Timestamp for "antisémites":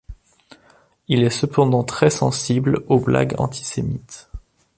3.39-4.31